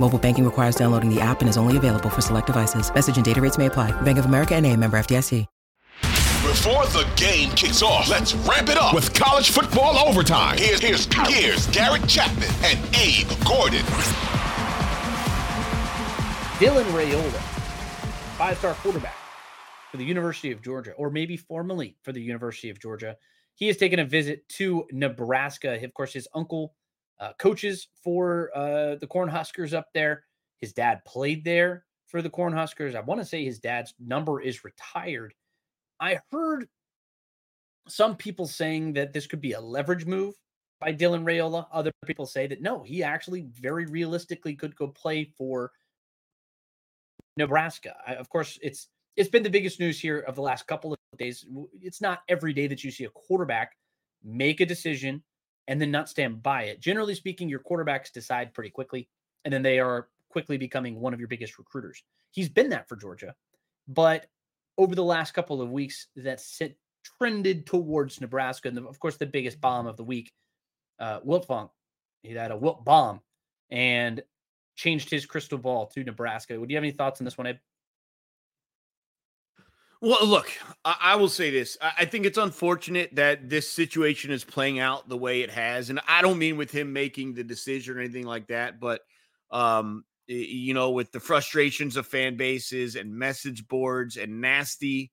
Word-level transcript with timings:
Mobile 0.00 0.18
banking 0.18 0.46
requires 0.46 0.74
downloading 0.74 1.14
the 1.14 1.20
app 1.20 1.40
and 1.40 1.48
is 1.48 1.58
only 1.58 1.76
available 1.76 2.08
for 2.08 2.22
select 2.22 2.46
devices. 2.46 2.92
Message 2.92 3.16
and 3.16 3.24
data 3.24 3.40
rates 3.40 3.58
may 3.58 3.66
apply. 3.66 3.92
Bank 4.00 4.18
of 4.18 4.24
America 4.24 4.54
and 4.56 4.66
a 4.66 4.74
member 4.74 4.98
FDIC. 4.98 5.46
Before 6.40 6.86
the 6.86 7.06
game 7.16 7.50
kicks 7.50 7.80
off, 7.80 8.08
let's 8.08 8.34
ramp 8.34 8.70
it 8.70 8.78
up 8.78 8.94
with 8.94 9.14
college 9.14 9.50
football 9.50 9.98
overtime. 9.98 10.58
Here's, 10.58 10.80
here's, 10.80 11.06
here's 11.28 11.66
Garrett 11.68 12.08
Chapman 12.08 12.48
and 12.64 12.78
Abe 12.96 13.28
Gordon. 13.46 13.84
Dylan 16.58 16.84
Raiola, 16.92 17.40
five-star 18.36 18.74
quarterback 18.74 19.14
for 19.90 19.98
the 19.98 20.04
University 20.04 20.50
of 20.50 20.62
Georgia, 20.62 20.92
or 20.92 21.10
maybe 21.10 21.36
formerly 21.36 21.96
for 22.02 22.12
the 22.12 22.22
University 22.22 22.70
of 22.70 22.80
Georgia. 22.80 23.16
He 23.54 23.66
has 23.66 23.76
taken 23.76 23.98
a 23.98 24.04
visit 24.04 24.48
to 24.56 24.86
Nebraska. 24.92 25.78
Of 25.84 25.94
course, 25.94 26.14
his 26.14 26.26
uncle 26.34 26.74
uh, 27.20 27.32
coaches 27.38 27.88
for 28.02 28.50
uh, 28.54 28.96
the 28.96 29.06
Cornhuskers 29.06 29.74
up 29.74 29.88
there. 29.94 30.24
His 30.58 30.72
dad 30.72 31.00
played 31.06 31.44
there 31.44 31.84
for 32.06 32.22
the 32.22 32.30
Cornhuskers. 32.30 32.94
I 32.94 33.00
want 33.00 33.20
to 33.20 33.26
say 33.26 33.44
his 33.44 33.60
dad's 33.60 33.94
number 33.98 34.40
is 34.40 34.64
retired. 34.64 35.34
I 36.00 36.18
heard 36.30 36.66
some 37.88 38.16
people 38.16 38.46
saying 38.46 38.94
that 38.94 39.12
this 39.12 39.26
could 39.26 39.40
be 39.40 39.52
a 39.52 39.60
leverage 39.60 40.06
move 40.06 40.34
by 40.80 40.92
Dylan 40.92 41.24
Raiola. 41.24 41.66
Other 41.72 41.92
people 42.06 42.26
say 42.26 42.46
that 42.46 42.62
no, 42.62 42.82
he 42.82 43.02
actually 43.02 43.46
very 43.60 43.86
realistically 43.86 44.54
could 44.54 44.74
go 44.76 44.88
play 44.88 45.32
for 45.36 45.70
Nebraska. 47.36 47.94
I, 48.06 48.14
of 48.14 48.28
course, 48.28 48.58
it's 48.62 48.88
it's 49.16 49.28
been 49.28 49.42
the 49.42 49.50
biggest 49.50 49.80
news 49.80 50.00
here 50.00 50.20
of 50.20 50.34
the 50.34 50.42
last 50.42 50.66
couple 50.66 50.92
of 50.92 50.98
days. 51.18 51.44
It's 51.82 52.00
not 52.00 52.20
every 52.28 52.52
day 52.52 52.66
that 52.66 52.82
you 52.82 52.90
see 52.90 53.04
a 53.04 53.10
quarterback 53.10 53.72
make 54.22 54.60
a 54.60 54.66
decision 54.66 55.22
and 55.68 55.80
then 55.80 55.90
not 55.90 56.08
stand 56.08 56.42
by 56.42 56.64
it. 56.64 56.80
Generally 56.80 57.14
speaking, 57.14 57.48
your 57.48 57.60
quarterbacks 57.60 58.12
decide 58.12 58.54
pretty 58.54 58.70
quickly, 58.70 59.08
and 59.44 59.52
then 59.52 59.62
they 59.62 59.78
are 59.78 60.08
quickly 60.28 60.56
becoming 60.56 61.00
one 61.00 61.14
of 61.14 61.20
your 61.20 61.28
biggest 61.28 61.58
recruiters. 61.58 62.02
He's 62.30 62.48
been 62.48 62.70
that 62.70 62.88
for 62.88 62.96
Georgia, 62.96 63.34
but 63.88 64.26
over 64.78 64.94
the 64.94 65.04
last 65.04 65.32
couple 65.32 65.60
of 65.60 65.70
weeks, 65.70 66.06
that's 66.16 66.60
trended 67.18 67.66
towards 67.66 68.20
Nebraska. 68.20 68.68
And 68.68 68.78
of 68.78 68.98
course, 68.98 69.16
the 69.16 69.26
biggest 69.26 69.60
bomb 69.60 69.86
of 69.86 69.96
the 69.96 70.04
week, 70.04 70.32
uh, 70.98 71.20
Wiltfong, 71.20 71.70
he 72.22 72.32
had 72.32 72.50
a 72.50 72.56
Wilt 72.56 72.84
bomb 72.84 73.20
and 73.70 74.22
changed 74.76 75.10
his 75.10 75.26
crystal 75.26 75.58
ball 75.58 75.86
to 75.88 76.04
Nebraska. 76.04 76.58
Would 76.58 76.70
you 76.70 76.76
have 76.76 76.84
any 76.84 76.92
thoughts 76.92 77.20
on 77.20 77.24
this 77.24 77.36
one? 77.36 77.58
Well, 80.02 80.26
look, 80.26 80.50
I, 80.84 80.96
I 81.00 81.16
will 81.16 81.28
say 81.28 81.50
this. 81.50 81.76
I, 81.80 81.92
I 81.98 82.04
think 82.06 82.24
it's 82.24 82.38
unfortunate 82.38 83.14
that 83.16 83.48
this 83.48 83.70
situation 83.70 84.30
is 84.30 84.44
playing 84.44 84.78
out 84.78 85.08
the 85.08 85.16
way 85.16 85.42
it 85.42 85.50
has. 85.50 85.90
And 85.90 86.00
I 86.08 86.22
don't 86.22 86.38
mean 86.38 86.56
with 86.56 86.70
him 86.70 86.92
making 86.92 87.34
the 87.34 87.44
decision 87.44 87.96
or 87.96 88.00
anything 88.00 88.26
like 88.26 88.46
that, 88.48 88.80
but 88.80 89.02
um, 89.50 90.04
you 90.26 90.74
know, 90.74 90.90
with 90.90 91.12
the 91.12 91.20
frustrations 91.20 91.96
of 91.96 92.06
fan 92.06 92.36
bases 92.36 92.96
and 92.96 93.12
message 93.12 93.66
boards 93.68 94.16
and 94.16 94.40
nasty 94.40 95.10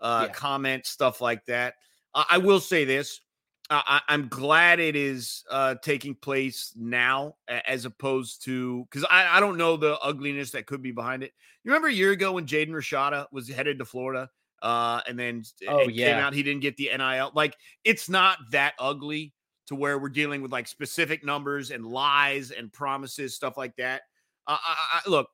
uh, 0.00 0.26
yeah. 0.28 0.32
comments, 0.32 0.90
stuff 0.90 1.20
like 1.20 1.44
that. 1.46 1.74
I, 2.14 2.24
I 2.30 2.38
will 2.38 2.60
say 2.60 2.84
this. 2.84 3.20
I, 3.70 4.00
am 4.08 4.26
glad 4.28 4.80
it 4.80 4.96
is 4.96 5.44
uh, 5.48 5.76
taking 5.76 6.16
place 6.16 6.72
now 6.76 7.36
as 7.48 7.84
opposed 7.84 8.44
to 8.44 8.84
because 8.90 9.06
I, 9.08 9.36
I, 9.36 9.40
don't 9.40 9.56
know 9.56 9.76
the 9.76 9.96
ugliness 10.00 10.50
that 10.52 10.66
could 10.66 10.82
be 10.82 10.90
behind 10.90 11.22
it. 11.22 11.32
You 11.62 11.70
remember 11.70 11.88
a 11.88 11.92
year 11.92 12.10
ago 12.10 12.32
when 12.32 12.46
Jaden 12.46 12.70
Rashada 12.70 13.26
was 13.30 13.48
headed 13.48 13.78
to 13.78 13.84
Florida 13.84 14.28
uh, 14.62 15.00
and 15.06 15.16
then 15.16 15.44
oh, 15.68 15.88
yeah. 15.88 16.12
came 16.12 16.24
out 16.24 16.34
he 16.34 16.42
didn't 16.42 16.62
get 16.62 16.76
the 16.76 16.90
NIL. 16.96 17.30
Like 17.34 17.56
it's 17.84 18.08
not 18.08 18.38
that 18.50 18.74
ugly 18.78 19.32
to 19.68 19.76
where 19.76 20.00
we're 20.00 20.08
dealing 20.08 20.42
with 20.42 20.50
like 20.50 20.66
specific 20.66 21.24
numbers 21.24 21.70
and 21.70 21.86
lies 21.86 22.50
and 22.50 22.72
promises, 22.72 23.36
stuff 23.36 23.56
like 23.56 23.76
that. 23.76 24.02
Uh, 24.48 24.56
I, 24.60 25.00
I, 25.04 25.08
look, 25.08 25.28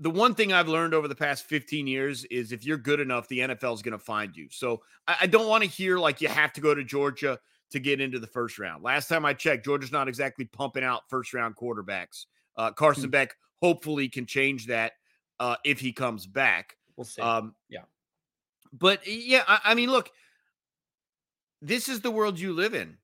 the 0.00 0.10
one 0.10 0.34
thing 0.34 0.52
I've 0.52 0.68
learned 0.68 0.94
over 0.94 1.06
the 1.06 1.14
past 1.14 1.44
15 1.44 1.86
years 1.86 2.24
is 2.24 2.52
if 2.52 2.64
you're 2.64 2.78
good 2.78 3.00
enough, 3.00 3.28
the 3.28 3.40
NFL 3.40 3.74
is 3.74 3.82
going 3.82 3.92
to 3.92 3.98
find 3.98 4.34
you. 4.34 4.48
So 4.50 4.80
I, 5.06 5.16
I 5.22 5.26
don't 5.26 5.46
want 5.46 5.62
to 5.62 5.68
hear 5.68 5.98
like 5.98 6.22
you 6.22 6.28
have 6.28 6.54
to 6.54 6.62
go 6.62 6.74
to 6.74 6.82
Georgia 6.82 7.38
to 7.70 7.78
get 7.78 8.00
into 8.00 8.18
the 8.18 8.26
first 8.26 8.58
round. 8.58 8.82
Last 8.82 9.08
time 9.08 9.26
I 9.26 9.34
checked, 9.34 9.64
Georgia's 9.64 9.92
not 9.92 10.08
exactly 10.08 10.46
pumping 10.46 10.82
out 10.82 11.02
first 11.08 11.34
round 11.34 11.54
quarterbacks. 11.54 12.24
Uh, 12.56 12.72
Carson 12.72 13.04
hmm. 13.04 13.10
Beck 13.10 13.36
hopefully 13.60 14.08
can 14.08 14.24
change 14.24 14.66
that 14.66 14.92
uh, 15.38 15.56
if 15.64 15.78
he 15.78 15.92
comes 15.92 16.26
back. 16.26 16.76
We'll 16.96 17.04
see. 17.04 17.20
Um, 17.20 17.54
yeah. 17.68 17.82
But 18.72 19.06
yeah, 19.06 19.44
I, 19.46 19.60
I 19.64 19.74
mean, 19.74 19.90
look, 19.90 20.10
this 21.60 21.90
is 21.90 22.00
the 22.00 22.10
world 22.10 22.40
you 22.40 22.54
live 22.54 22.74
in. 22.74 22.96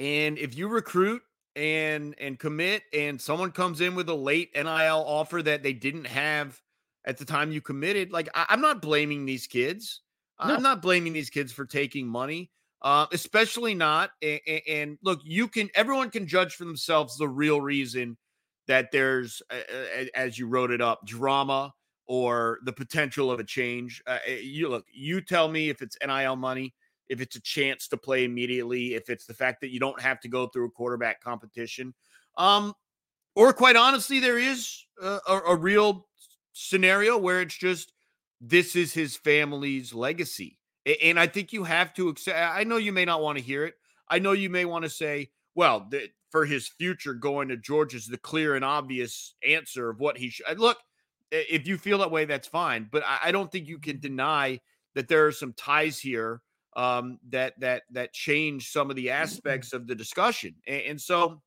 And 0.00 0.36
if 0.36 0.56
you 0.56 0.66
recruit 0.66 1.22
and 1.56 2.14
and 2.18 2.38
commit 2.38 2.82
and 2.92 3.20
someone 3.20 3.50
comes 3.50 3.80
in 3.80 3.94
with 3.94 4.08
a 4.08 4.14
late 4.14 4.50
NIL 4.54 5.04
offer 5.06 5.42
that 5.42 5.62
they 5.62 5.72
didn't 5.72 6.06
have 6.06 6.60
at 7.04 7.18
the 7.18 7.24
time 7.24 7.52
you 7.52 7.60
committed, 7.60 8.12
like 8.12 8.28
I, 8.34 8.46
am 8.50 8.60
not 8.60 8.80
blaming 8.80 9.24
these 9.24 9.46
kids. 9.46 10.00
No. 10.44 10.54
I'm 10.54 10.62
not 10.62 10.82
blaming 10.82 11.12
these 11.12 11.30
kids 11.30 11.52
for 11.52 11.64
taking 11.64 12.06
money, 12.06 12.50
uh, 12.82 13.06
especially 13.12 13.74
not. 13.74 14.10
And, 14.22 14.40
and, 14.68 14.98
look, 15.02 15.20
you 15.24 15.48
can 15.48 15.68
everyone 15.74 16.10
can 16.10 16.26
judge 16.26 16.54
for 16.54 16.64
themselves 16.64 17.16
the 17.16 17.28
real 17.28 17.60
reason 17.60 18.16
that 18.66 18.90
there's, 18.92 19.42
uh, 19.50 20.04
as 20.14 20.38
you 20.38 20.46
wrote 20.46 20.70
it 20.70 20.80
up, 20.80 21.04
drama 21.06 21.72
or 22.06 22.58
the 22.64 22.72
potential 22.72 23.30
of 23.30 23.40
a 23.40 23.44
change. 23.44 24.02
Uh, 24.06 24.18
eh, 24.26 24.38
you 24.42 24.68
look, 24.68 24.84
you 24.92 25.20
tell 25.20 25.48
me 25.48 25.70
if 25.70 25.82
it's 25.82 25.96
NIL 26.04 26.36
money 26.36 26.74
if 27.08 27.20
it's 27.20 27.36
a 27.36 27.40
chance 27.40 27.88
to 27.88 27.96
play 27.96 28.24
immediately, 28.24 28.94
if 28.94 29.10
it's 29.10 29.26
the 29.26 29.34
fact 29.34 29.60
that 29.60 29.70
you 29.70 29.80
don't 29.80 30.00
have 30.00 30.20
to 30.20 30.28
go 30.28 30.46
through 30.46 30.66
a 30.66 30.70
quarterback 30.70 31.20
competition. 31.20 31.94
Um, 32.36 32.74
or 33.34 33.52
quite 33.52 33.76
honestly, 33.76 34.20
there 34.20 34.38
is 34.38 34.84
a, 35.00 35.18
a, 35.28 35.40
a 35.48 35.56
real 35.56 36.06
scenario 36.52 37.16
where 37.18 37.40
it's 37.40 37.56
just 37.56 37.92
this 38.40 38.76
is 38.76 38.92
his 38.92 39.16
family's 39.16 39.94
legacy. 39.94 40.58
And 41.02 41.18
I 41.18 41.28
think 41.28 41.52
you 41.52 41.64
have 41.64 41.94
to 41.94 42.08
accept. 42.08 42.38
I 42.38 42.64
know 42.64 42.76
you 42.76 42.92
may 42.92 43.04
not 43.04 43.22
want 43.22 43.38
to 43.38 43.44
hear 43.44 43.64
it. 43.64 43.74
I 44.08 44.18
know 44.18 44.32
you 44.32 44.50
may 44.50 44.64
want 44.64 44.84
to 44.84 44.90
say, 44.90 45.30
well, 45.54 45.86
the, 45.90 46.08
for 46.30 46.44
his 46.44 46.66
future, 46.66 47.14
going 47.14 47.48
to 47.48 47.56
Georgia 47.56 47.96
is 47.96 48.06
the 48.06 48.18
clear 48.18 48.56
and 48.56 48.64
obvious 48.64 49.34
answer 49.46 49.90
of 49.90 50.00
what 50.00 50.18
he 50.18 50.30
should. 50.30 50.58
Look, 50.58 50.78
if 51.30 51.66
you 51.66 51.78
feel 51.78 51.98
that 51.98 52.10
way, 52.10 52.24
that's 52.24 52.48
fine. 52.48 52.88
But 52.90 53.04
I, 53.06 53.18
I 53.24 53.32
don't 53.32 53.50
think 53.50 53.68
you 53.68 53.78
can 53.78 54.00
deny 54.00 54.60
that 54.94 55.08
there 55.08 55.26
are 55.26 55.32
some 55.32 55.52
ties 55.52 55.98
here 55.98 56.42
um, 56.76 57.18
that 57.30 57.58
that 57.60 57.82
that 57.90 58.12
change 58.12 58.70
some 58.70 58.90
of 58.90 58.96
the 58.96 59.06
mm-hmm. 59.06 59.22
aspects 59.22 59.72
of 59.72 59.86
the 59.86 59.94
discussion. 59.94 60.54
And, 60.66 60.82
and 60.82 61.00
so, 61.00 61.42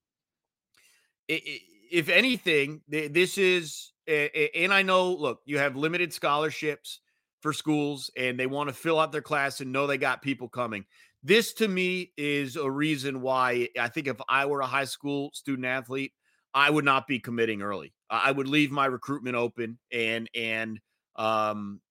if 1.28 2.10
anything, 2.10 2.82
this 2.88 3.38
is, 3.38 3.94
and 4.08 4.74
I 4.74 4.82
know, 4.82 5.14
look, 5.14 5.40
you 5.46 5.58
have 5.58 5.76
limited 5.76 6.14
scholarships 6.14 7.00
for 7.42 7.54
schools 7.54 8.10
and 8.18 8.40
they 8.40 8.48
want 8.48 8.70
to 8.70 8.76
fill 8.76 9.00
out 9.00 9.12
their 9.12 9.22
class 9.22 9.62
and 9.62 9.72
know 9.72 9.88
they 9.88 9.98
got 9.98 10.22
people 10.22 10.48
coming. 10.48 10.86
This 11.24 11.54
to 11.56 11.68
me 11.68 12.12
is 12.18 12.56
a 12.56 12.70
reason 12.70 13.22
why 13.22 13.70
I 13.80 13.88
think 13.88 14.08
if 14.08 14.18
I 14.30 14.46
were 14.46 14.62
a 14.62 14.68
high 14.68 14.86
school 14.86 15.32
student 15.34 15.66
athlete, 15.66 16.12
I 16.54 16.70
would 16.70 16.86
not 16.86 17.08
be 17.08 17.20
committing 17.20 17.62
early. 17.62 17.94
I 18.10 18.32
would 18.32 18.48
leave 18.48 18.72
my 18.72 18.86
recruitment 18.86 19.36
open 19.36 19.78
and 19.92 20.30
and 20.36 20.80
um 21.16 21.82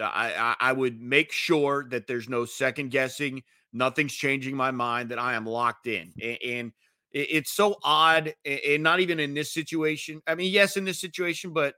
I, 0.00 0.54
I 0.60 0.72
would 0.72 1.00
make 1.00 1.32
sure 1.32 1.86
that 1.90 2.06
there's 2.06 2.28
no 2.28 2.44
second 2.44 2.90
guessing, 2.90 3.42
nothing's 3.72 4.14
changing 4.14 4.56
my 4.56 4.70
mind, 4.70 5.10
that 5.10 5.18
I 5.18 5.34
am 5.34 5.46
locked 5.46 5.86
in. 5.86 6.12
And, 6.22 6.38
and 6.44 6.72
it's 7.12 7.52
so 7.52 7.76
odd, 7.82 8.34
and 8.44 8.82
not 8.82 9.00
even 9.00 9.18
in 9.18 9.34
this 9.34 9.52
situation. 9.52 10.22
I 10.26 10.34
mean, 10.34 10.52
yes, 10.52 10.76
in 10.76 10.84
this 10.84 11.00
situation, 11.00 11.52
but 11.52 11.74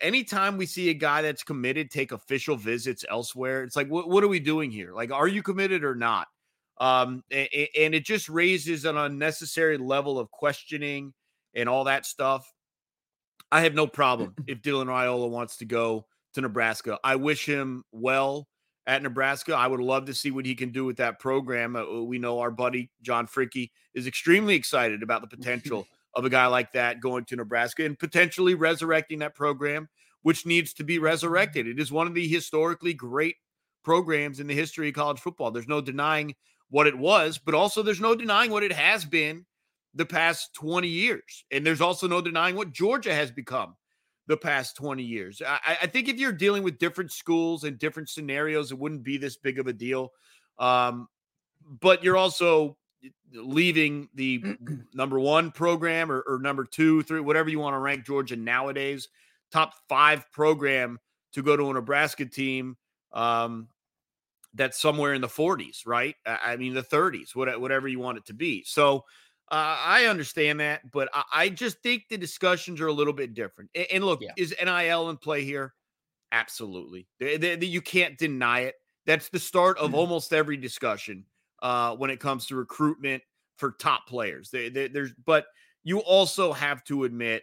anytime 0.00 0.56
we 0.56 0.66
see 0.66 0.90
a 0.90 0.94
guy 0.94 1.22
that's 1.22 1.42
committed 1.42 1.90
take 1.90 2.12
official 2.12 2.56
visits 2.56 3.04
elsewhere, 3.08 3.64
it's 3.64 3.76
like, 3.76 3.88
what, 3.88 4.08
what 4.08 4.22
are 4.22 4.28
we 4.28 4.40
doing 4.40 4.70
here? 4.70 4.92
Like, 4.92 5.10
are 5.12 5.28
you 5.28 5.42
committed 5.42 5.84
or 5.84 5.94
not? 5.94 6.28
Um, 6.78 7.22
and, 7.30 7.48
and 7.78 7.94
it 7.94 8.04
just 8.04 8.28
raises 8.28 8.84
an 8.84 8.96
unnecessary 8.96 9.78
level 9.78 10.18
of 10.18 10.30
questioning 10.30 11.14
and 11.54 11.68
all 11.68 11.84
that 11.84 12.04
stuff. 12.06 12.50
I 13.50 13.60
have 13.62 13.74
no 13.74 13.86
problem 13.86 14.34
if 14.46 14.60
Dylan 14.62 14.86
Raiola 14.86 15.28
wants 15.30 15.56
to 15.58 15.64
go 15.64 16.06
to 16.34 16.40
Nebraska. 16.40 16.98
I 17.02 17.16
wish 17.16 17.46
him 17.46 17.84
well 17.92 18.48
at 18.86 19.02
Nebraska. 19.02 19.54
I 19.54 19.66
would 19.66 19.80
love 19.80 20.06
to 20.06 20.14
see 20.14 20.30
what 20.30 20.46
he 20.46 20.54
can 20.54 20.70
do 20.70 20.84
with 20.84 20.96
that 20.98 21.18
program. 21.18 21.76
Uh, 21.76 22.02
we 22.02 22.18
know 22.18 22.40
our 22.40 22.50
buddy 22.50 22.90
John 23.02 23.26
Fricky 23.26 23.70
is 23.94 24.06
extremely 24.06 24.54
excited 24.54 25.02
about 25.02 25.22
the 25.22 25.36
potential 25.36 25.86
of 26.14 26.24
a 26.24 26.30
guy 26.30 26.46
like 26.46 26.72
that 26.72 27.00
going 27.00 27.24
to 27.26 27.36
Nebraska 27.36 27.84
and 27.84 27.98
potentially 27.98 28.54
resurrecting 28.54 29.18
that 29.20 29.34
program, 29.34 29.88
which 30.22 30.46
needs 30.46 30.72
to 30.74 30.84
be 30.84 30.98
resurrected. 30.98 31.66
It 31.66 31.80
is 31.80 31.90
one 31.90 32.06
of 32.06 32.14
the 32.14 32.28
historically 32.28 32.94
great 32.94 33.36
programs 33.82 34.40
in 34.40 34.46
the 34.46 34.54
history 34.54 34.88
of 34.88 34.94
college 34.94 35.20
football. 35.20 35.50
There's 35.50 35.68
no 35.68 35.80
denying 35.80 36.34
what 36.70 36.86
it 36.86 36.96
was, 36.96 37.38
but 37.38 37.54
also 37.54 37.82
there's 37.82 38.00
no 38.00 38.14
denying 38.14 38.50
what 38.50 38.62
it 38.62 38.72
has 38.72 39.04
been 39.04 39.44
the 39.94 40.06
past 40.06 40.54
20 40.54 40.88
years. 40.88 41.44
And 41.50 41.66
there's 41.66 41.80
also 41.80 42.08
no 42.08 42.20
denying 42.20 42.56
what 42.56 42.72
Georgia 42.72 43.14
has 43.14 43.30
become 43.30 43.76
the 44.26 44.36
past 44.36 44.76
20 44.76 45.02
years. 45.02 45.42
I, 45.46 45.78
I, 45.82 45.86
think 45.86 46.08
if 46.08 46.16
you're 46.16 46.32
dealing 46.32 46.62
with 46.62 46.78
different 46.78 47.12
schools 47.12 47.64
and 47.64 47.78
different 47.78 48.08
scenarios, 48.08 48.72
it 48.72 48.78
wouldn't 48.78 49.02
be 49.02 49.18
this 49.18 49.36
big 49.36 49.58
of 49.58 49.66
a 49.66 49.72
deal. 49.72 50.12
Um, 50.58 51.08
but 51.80 52.02
you're 52.02 52.16
also 52.16 52.76
leaving 53.32 54.08
the 54.14 54.42
number 54.94 55.18
one 55.18 55.50
program 55.50 56.10
or, 56.10 56.24
or, 56.26 56.38
number 56.38 56.64
two, 56.64 57.02
three, 57.02 57.20
whatever 57.20 57.48
you 57.48 57.58
want 57.58 57.74
to 57.74 57.78
rank 57.78 58.06
Georgia 58.06 58.36
nowadays, 58.36 59.08
top 59.50 59.74
five 59.88 60.30
program 60.32 60.98
to 61.32 61.42
go 61.42 61.56
to 61.56 61.70
a 61.70 61.74
Nebraska 61.74 62.24
team 62.24 62.76
um, 63.12 63.68
that's 64.54 64.80
somewhere 64.80 65.14
in 65.14 65.20
the 65.20 65.28
40s, 65.28 65.86
right? 65.86 66.14
I 66.24 66.56
mean, 66.56 66.74
the 66.74 66.82
30s, 66.82 67.34
whatever 67.34 67.88
you 67.88 67.98
want 67.98 68.18
it 68.18 68.26
to 68.26 68.34
be. 68.34 68.62
So, 68.64 69.04
uh, 69.50 69.76
I 69.78 70.06
understand 70.06 70.60
that, 70.60 70.90
but 70.90 71.08
I, 71.12 71.22
I, 71.32 71.48
just 71.50 71.78
think 71.82 72.04
the 72.08 72.16
discussions 72.16 72.80
are 72.80 72.86
a 72.86 72.92
little 72.92 73.12
bit 73.12 73.34
different. 73.34 73.70
And, 73.74 73.86
and 73.92 74.04
look, 74.04 74.22
yeah. 74.22 74.32
is 74.36 74.54
NIL 74.62 75.10
in 75.10 75.18
play 75.18 75.44
here? 75.44 75.74
Absolutely. 76.32 77.06
They, 77.20 77.36
they, 77.36 77.56
they, 77.56 77.66
you 77.66 77.82
can't 77.82 78.16
deny 78.16 78.60
it. 78.60 78.74
That's 79.06 79.28
the 79.28 79.38
start 79.38 79.78
of 79.78 79.88
mm-hmm. 79.88 79.96
almost 79.96 80.32
every 80.32 80.56
discussion 80.56 81.26
uh, 81.62 81.94
when 81.94 82.10
it 82.10 82.20
comes 82.20 82.46
to 82.46 82.56
recruitment 82.56 83.22
for 83.56 83.72
top 83.72 84.06
players. 84.08 84.50
there's, 84.50 85.12
but 85.24 85.46
you 85.82 85.98
also 85.98 86.52
have 86.52 86.82
to 86.84 87.04
admit 87.04 87.42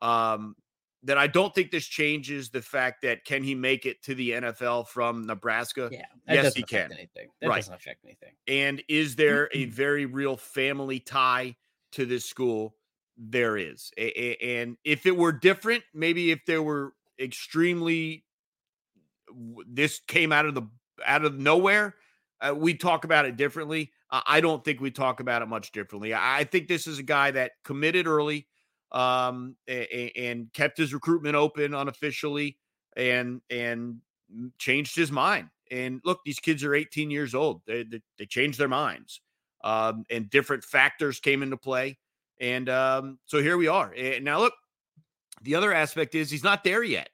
um, 0.00 0.56
that 1.04 1.18
I 1.18 1.26
don't 1.26 1.54
think 1.54 1.70
this 1.70 1.86
changes 1.86 2.50
the 2.50 2.62
fact 2.62 3.02
that 3.02 3.24
can 3.24 3.42
he 3.42 3.54
make 3.54 3.86
it 3.86 4.02
to 4.04 4.14
the 4.14 4.30
NFL 4.30 4.86
from 4.88 5.26
Nebraska? 5.26 5.88
Yeah, 5.90 6.04
yes, 6.28 6.54
he 6.54 6.62
can. 6.62 6.92
Anything. 6.92 7.28
That 7.40 7.48
right. 7.48 7.56
doesn't 7.56 7.74
affect 7.74 8.04
anything. 8.04 8.32
And 8.46 8.82
is 8.88 9.16
there 9.16 9.48
a 9.52 9.64
very 9.66 10.06
real 10.06 10.36
family 10.36 11.00
tie 11.00 11.56
to 11.92 12.06
this 12.06 12.24
school? 12.24 12.76
There 13.16 13.56
is. 13.56 13.92
And 13.98 14.76
if 14.84 15.06
it 15.06 15.16
were 15.16 15.32
different, 15.32 15.84
maybe 15.92 16.30
if 16.30 16.44
there 16.46 16.62
were 16.62 16.94
extremely 17.20 18.24
this 19.66 20.00
came 20.00 20.32
out 20.32 20.46
of 20.46 20.54
the 20.54 20.62
out 21.06 21.24
of 21.24 21.38
nowhere, 21.38 21.94
uh, 22.40 22.54
we 22.54 22.74
talk 22.74 23.04
about 23.04 23.24
it 23.24 23.36
differently. 23.36 23.92
Uh, 24.10 24.20
I 24.26 24.40
don't 24.40 24.64
think 24.64 24.80
we 24.80 24.90
talk 24.90 25.20
about 25.20 25.42
it 25.42 25.46
much 25.46 25.72
differently. 25.72 26.14
I 26.14 26.44
think 26.44 26.68
this 26.68 26.86
is 26.86 26.98
a 26.98 27.02
guy 27.02 27.30
that 27.32 27.52
committed 27.64 28.06
early 28.06 28.46
um, 28.92 29.56
and, 29.66 30.10
and 30.16 30.52
kept 30.52 30.78
his 30.78 30.94
recruitment 30.94 31.34
open 31.34 31.74
unofficially 31.74 32.58
and 32.96 33.40
and 33.50 33.98
changed 34.58 34.96
his 34.96 35.10
mind. 35.10 35.48
And 35.70 36.00
look, 36.04 36.20
these 36.24 36.38
kids 36.38 36.62
are 36.64 36.74
18 36.74 37.10
years 37.10 37.34
old. 37.34 37.62
They 37.66 37.82
they, 37.84 38.02
they 38.18 38.26
changed 38.26 38.58
their 38.58 38.68
minds, 38.68 39.20
um, 39.64 40.04
and 40.10 40.30
different 40.30 40.64
factors 40.64 41.20
came 41.20 41.42
into 41.42 41.56
play. 41.56 41.98
And 42.40 42.68
um, 42.68 43.18
so 43.26 43.40
here 43.40 43.56
we 43.56 43.68
are. 43.68 43.94
And 43.96 44.24
now 44.24 44.40
look, 44.40 44.54
the 45.42 45.54
other 45.54 45.72
aspect 45.72 46.14
is 46.14 46.30
he's 46.30 46.44
not 46.44 46.64
there 46.64 46.82
yet. 46.82 47.08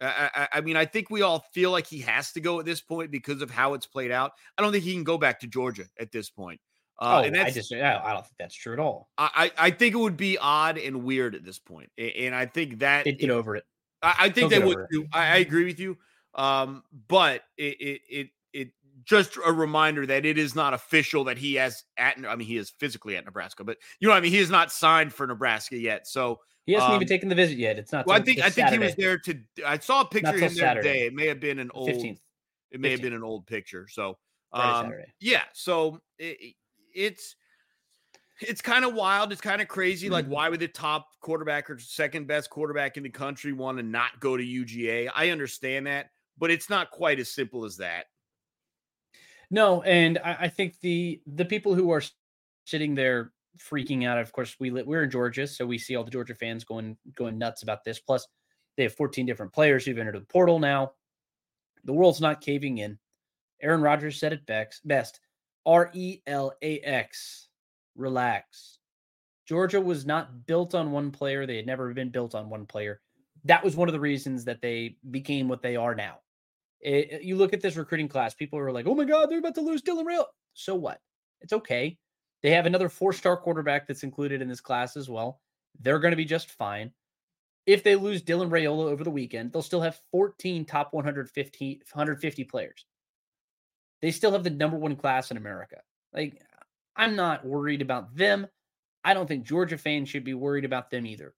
I, 0.00 0.30
I, 0.34 0.48
I, 0.52 0.60
mean, 0.60 0.76
I 0.76 0.84
think 0.84 1.10
we 1.10 1.22
all 1.22 1.44
feel 1.52 1.72
like 1.72 1.86
he 1.86 1.98
has 2.00 2.30
to 2.32 2.40
go 2.40 2.60
at 2.60 2.66
this 2.66 2.80
point 2.80 3.10
because 3.10 3.42
of 3.42 3.50
how 3.50 3.74
it's 3.74 3.86
played 3.86 4.12
out. 4.12 4.32
I 4.56 4.62
don't 4.62 4.70
think 4.70 4.84
he 4.84 4.92
can 4.94 5.02
go 5.02 5.18
back 5.18 5.40
to 5.40 5.48
Georgia 5.48 5.86
at 5.98 6.12
this 6.12 6.30
point. 6.30 6.60
Uh, 7.00 7.20
oh, 7.22 7.26
and 7.26 7.36
I 7.36 7.50
just 7.50 7.72
I 7.72 8.12
don't 8.12 8.24
think 8.24 8.36
that's 8.38 8.54
true 8.54 8.72
at 8.72 8.80
all. 8.80 9.08
I 9.16 9.52
I 9.56 9.70
think 9.70 9.94
it 9.94 9.98
would 9.98 10.16
be 10.16 10.36
odd 10.36 10.78
and 10.78 11.04
weird 11.04 11.36
at 11.36 11.44
this 11.44 11.58
point, 11.58 11.90
and 11.96 12.34
I 12.34 12.46
think 12.46 12.80
that 12.80 13.04
they'd 13.04 13.18
get 13.18 13.30
over 13.30 13.54
it. 13.54 13.64
I, 14.02 14.14
I 14.18 14.30
think 14.30 14.50
They'll 14.50 14.60
they 14.60 14.66
would. 14.66 14.86
Do. 14.90 15.06
I, 15.12 15.34
I, 15.34 15.36
agree 15.36 15.64
with 15.64 15.78
you, 15.78 15.96
um, 16.34 16.82
but 17.08 17.42
it, 17.56 17.80
it 17.80 18.00
it 18.08 18.28
it 18.52 18.68
just 19.04 19.36
a 19.44 19.52
reminder 19.52 20.06
that 20.06 20.24
it 20.24 20.38
is 20.38 20.54
not 20.54 20.74
official 20.74 21.24
that 21.24 21.38
he 21.38 21.54
has 21.54 21.84
at. 21.96 22.16
I 22.26 22.36
mean, 22.36 22.48
he 22.48 22.56
is 22.56 22.70
physically 22.78 23.16
at 23.16 23.24
Nebraska, 23.24 23.64
but 23.64 23.78
you 24.00 24.08
know, 24.08 24.14
what 24.14 24.18
I 24.18 24.20
mean, 24.20 24.32
he 24.32 24.38
is 24.38 24.50
not 24.50 24.72
signed 24.72 25.12
for 25.12 25.26
Nebraska 25.26 25.76
yet. 25.76 26.06
So 26.06 26.40
he 26.66 26.72
hasn't 26.72 26.90
um, 26.90 26.96
even 26.96 27.08
taken 27.08 27.28
the 27.28 27.34
visit 27.34 27.58
yet. 27.58 27.78
It's 27.78 27.92
not. 27.92 28.06
Well, 28.06 28.16
I 28.16 28.20
think 28.20 28.40
I 28.40 28.50
think 28.50 28.68
Saturday. 28.68 28.76
he 28.76 28.86
was 28.86 28.94
there 28.96 29.18
to. 29.18 29.38
I 29.66 29.78
saw 29.78 30.02
a 30.02 30.04
picture 30.04 30.34
of 30.34 30.40
him 30.40 30.54
there 30.54 30.74
today. 30.74 31.06
It 31.06 31.14
may 31.14 31.26
have 31.26 31.40
been 31.40 31.58
an 31.58 31.70
old. 31.74 31.88
15th. 31.88 32.18
It 32.70 32.80
may 32.80 32.88
15th. 32.88 32.92
have 32.92 33.02
been 33.02 33.12
an 33.14 33.22
old 33.22 33.46
picture. 33.46 33.88
So 33.88 34.18
um, 34.52 34.92
yeah. 35.20 35.42
So 35.54 36.00
it, 36.18 36.54
it's 36.98 37.36
it's 38.40 38.60
kind 38.60 38.84
of 38.84 38.94
wild. 38.94 39.32
It's 39.32 39.40
kind 39.40 39.60
of 39.60 39.68
crazy. 39.68 40.08
Like, 40.08 40.24
mm-hmm. 40.24 40.34
why 40.34 40.48
would 40.48 40.60
the 40.60 40.68
top 40.68 41.08
quarterback 41.20 41.68
or 41.70 41.78
second 41.78 42.26
best 42.26 42.50
quarterback 42.50 42.96
in 42.96 43.02
the 43.02 43.10
country 43.10 43.52
want 43.52 43.78
to 43.78 43.82
not 43.82 44.20
go 44.20 44.36
to 44.36 44.44
UGA? 44.44 45.10
I 45.14 45.30
understand 45.30 45.86
that, 45.86 46.10
but 46.38 46.50
it's 46.50 46.70
not 46.70 46.90
quite 46.90 47.18
as 47.18 47.30
simple 47.30 47.64
as 47.64 47.78
that. 47.78 48.06
No, 49.50 49.82
and 49.82 50.18
I, 50.18 50.36
I 50.40 50.48
think 50.48 50.78
the 50.80 51.20
the 51.26 51.44
people 51.44 51.74
who 51.74 51.90
are 51.90 52.02
sitting 52.64 52.94
there 52.94 53.32
freaking 53.58 54.06
out. 54.06 54.18
Of 54.18 54.32
course, 54.32 54.56
we 54.60 54.70
we're 54.70 55.04
in 55.04 55.10
Georgia, 55.10 55.46
so 55.46 55.66
we 55.66 55.78
see 55.78 55.96
all 55.96 56.04
the 56.04 56.10
Georgia 56.10 56.34
fans 56.34 56.64
going 56.64 56.96
going 57.14 57.38
nuts 57.38 57.62
about 57.62 57.84
this. 57.84 57.98
Plus, 57.98 58.26
they 58.76 58.84
have 58.84 58.94
14 58.94 59.26
different 59.26 59.52
players 59.52 59.84
who've 59.84 59.98
entered 59.98 60.16
the 60.16 60.20
portal 60.20 60.58
now. 60.58 60.92
The 61.84 61.92
world's 61.92 62.20
not 62.20 62.40
caving 62.40 62.78
in. 62.78 62.98
Aaron 63.60 63.80
Rodgers 63.80 64.20
said 64.20 64.32
it 64.32 64.46
best. 64.46 64.86
Best. 64.86 65.20
R 65.68 65.90
E 65.92 66.20
L 66.26 66.54
A 66.62 66.80
X. 66.80 67.48
Relax. 67.94 68.78
Georgia 69.46 69.80
was 69.80 70.06
not 70.06 70.46
built 70.46 70.74
on 70.74 70.92
one 70.92 71.10
player. 71.10 71.46
They 71.46 71.56
had 71.56 71.66
never 71.66 71.92
been 71.92 72.08
built 72.08 72.34
on 72.34 72.48
one 72.48 72.64
player. 72.64 73.00
That 73.44 73.62
was 73.62 73.76
one 73.76 73.86
of 73.88 73.92
the 73.92 74.00
reasons 74.00 74.46
that 74.46 74.62
they 74.62 74.96
became 75.10 75.46
what 75.46 75.60
they 75.62 75.76
are 75.76 75.94
now. 75.94 76.20
It, 76.80 77.22
you 77.22 77.36
look 77.36 77.52
at 77.52 77.60
this 77.60 77.76
recruiting 77.76 78.08
class, 78.08 78.34
people 78.34 78.58
are 78.58 78.72
like, 78.72 78.86
oh 78.86 78.94
my 78.94 79.04
God, 79.04 79.28
they're 79.28 79.40
about 79.40 79.56
to 79.56 79.60
lose 79.60 79.82
Dylan 79.82 80.06
Rail. 80.06 80.26
So 80.54 80.74
what? 80.74 81.00
It's 81.42 81.52
okay. 81.52 81.98
They 82.42 82.50
have 82.50 82.66
another 82.66 82.88
four 82.88 83.12
star 83.12 83.36
quarterback 83.36 83.86
that's 83.86 84.04
included 84.04 84.40
in 84.40 84.48
this 84.48 84.60
class 84.60 84.96
as 84.96 85.10
well. 85.10 85.40
They're 85.80 85.98
going 85.98 86.12
to 86.12 86.16
be 86.16 86.24
just 86.24 86.50
fine. 86.50 86.92
If 87.66 87.82
they 87.82 87.94
lose 87.94 88.22
Dylan 88.22 88.48
Raiola 88.48 88.86
over 88.86 89.04
the 89.04 89.10
weekend, 89.10 89.52
they'll 89.52 89.60
still 89.60 89.82
have 89.82 90.00
14 90.12 90.64
top 90.64 90.94
150, 90.94 91.82
150 91.92 92.44
players. 92.44 92.86
They 94.02 94.10
still 94.10 94.32
have 94.32 94.44
the 94.44 94.50
number 94.50 94.76
one 94.76 94.96
class 94.96 95.30
in 95.30 95.36
America. 95.36 95.76
Like, 96.12 96.40
I'm 96.96 97.16
not 97.16 97.44
worried 97.44 97.82
about 97.82 98.14
them. 98.14 98.46
I 99.04 99.14
don't 99.14 99.26
think 99.26 99.44
Georgia 99.44 99.78
fans 99.78 100.08
should 100.08 100.24
be 100.24 100.34
worried 100.34 100.64
about 100.64 100.90
them 100.90 101.06
either. 101.06 101.34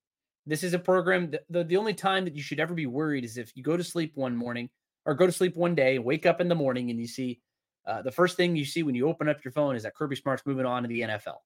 This 0.47 0.63
is 0.65 0.75
a 0.75 0.79
program 0.79 1.31
that 1.31 1.43
the, 1.51 1.65
the 1.65 1.77
only 1.77 1.95
time 1.95 2.25
that 2.25 2.35
you 2.35 2.43
should 2.43 2.61
ever 2.61 2.75
be 2.75 2.87
worried 2.87 3.25
is 3.25 3.37
if 3.37 3.53
you 3.55 3.63
go 3.63 3.77
to 3.77 3.85
sleep 3.85 4.13
one 4.15 4.37
morning 4.37 4.69
or 5.05 5.15
go 5.15 5.27
to 5.27 5.33
sleep 5.33 5.57
one 5.57 5.75
day, 5.75 5.99
wake 5.99 6.27
up 6.27 6.41
in 6.41 6.49
the 6.49 6.55
morning, 6.55 6.91
and 6.91 6.99
you 6.99 7.07
see 7.07 7.41
uh, 7.87 8.03
the 8.03 8.11
first 8.11 8.37
thing 8.37 8.57
you 8.57 8.65
see 8.65 8.83
when 8.83 8.95
you 8.95 9.09
open 9.09 9.29
up 9.29 9.45
your 9.45 9.53
phone 9.53 9.77
is 9.77 9.83
that 9.83 9.95
Kirby 9.95 10.17
Smart's 10.17 10.45
moving 10.47 10.67
on 10.67 10.83
to 10.83 10.89
the 10.89 11.01
NFL 11.03 11.37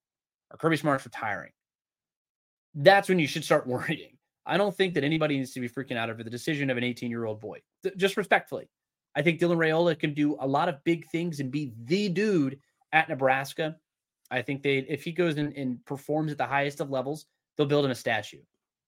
or 0.51 0.57
Kirby 0.57 0.77
Smart's 0.77 1.05
retiring. 1.05 1.51
That's 2.73 3.09
when 3.09 3.19
you 3.19 3.27
should 3.27 3.43
start 3.43 3.67
worrying. 3.67 4.17
I 4.45 4.57
don't 4.57 4.75
think 4.75 4.93
that 4.93 5.03
anybody 5.03 5.37
needs 5.37 5.53
to 5.53 5.59
be 5.59 5.69
freaking 5.69 5.97
out 5.97 6.09
over 6.09 6.23
the 6.23 6.29
decision 6.29 6.69
of 6.69 6.77
an 6.77 6.83
18 6.83 7.09
year 7.09 7.25
old 7.25 7.41
boy. 7.41 7.59
Just 7.97 8.15
respectfully, 8.15 8.69
I 9.15 9.21
think 9.21 9.39
Dylan 9.39 9.57
Raiola 9.57 9.97
can 9.97 10.13
do 10.13 10.37
a 10.39 10.47
lot 10.47 10.69
of 10.69 10.83
big 10.83 11.07
things 11.07 11.39
and 11.39 11.51
be 11.51 11.73
the 11.85 12.09
dude 12.09 12.59
at 12.91 13.09
Nebraska. 13.09 13.77
I 14.29 14.41
think 14.41 14.63
they, 14.63 14.79
if 14.79 15.03
he 15.03 15.11
goes 15.11 15.37
and, 15.37 15.55
and 15.55 15.83
performs 15.85 16.31
at 16.31 16.37
the 16.37 16.45
highest 16.45 16.81
of 16.81 16.89
levels, 16.89 17.25
they'll 17.55 17.67
build 17.67 17.85
him 17.85 17.91
a 17.91 17.95
statue 17.95 18.41